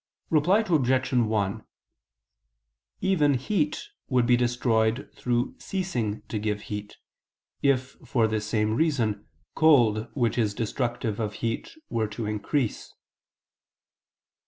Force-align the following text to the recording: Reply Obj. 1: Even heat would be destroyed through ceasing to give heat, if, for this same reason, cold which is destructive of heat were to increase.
Reply 0.31 0.61
Obj. 0.67 1.13
1: 1.13 1.63
Even 3.01 3.33
heat 3.35 3.83
would 4.09 4.25
be 4.25 4.35
destroyed 4.35 5.07
through 5.13 5.53
ceasing 5.59 6.23
to 6.23 6.39
give 6.39 6.61
heat, 6.73 6.97
if, 7.61 7.97
for 8.03 8.27
this 8.27 8.47
same 8.47 8.73
reason, 8.75 9.27
cold 9.53 10.07
which 10.15 10.39
is 10.39 10.55
destructive 10.55 11.19
of 11.19 11.33
heat 11.35 11.75
were 11.87 12.07
to 12.07 12.25
increase. 12.25 12.91